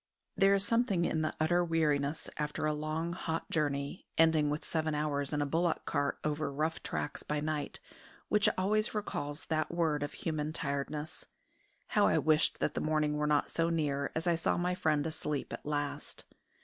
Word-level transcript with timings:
There 0.35 0.55
is 0.55 0.65
something 0.65 1.05
in 1.05 1.21
the 1.21 1.35
utter 1.39 1.63
weariness 1.63 2.27
after 2.37 2.65
a 2.65 2.73
long, 2.73 3.13
hot 3.13 3.51
journey, 3.51 4.07
ending 4.17 4.49
with 4.49 4.65
seven 4.65 4.95
hours 4.95 5.31
in 5.31 5.43
a 5.43 5.45
bullock 5.45 5.85
cart 5.85 6.17
over 6.23 6.51
rough 6.51 6.81
tracks 6.81 7.21
by 7.21 7.39
night, 7.39 7.79
which 8.27 8.49
always 8.57 8.95
recalls 8.95 9.45
that 9.45 9.69
word 9.69 10.01
of 10.01 10.13
human 10.13 10.53
tiredness. 10.53 11.27
How 11.89 12.07
I 12.07 12.17
wished 12.17 12.57
that 12.61 12.73
the 12.73 12.81
morning 12.81 13.15
were 13.17 13.27
not 13.27 13.51
so 13.51 13.69
near 13.69 14.11
as 14.15 14.25
I 14.25 14.33
saw 14.33 14.57
my 14.57 14.73
friend 14.73 15.05
asleep 15.05 15.53
at 15.53 15.67
last! 15.67 16.25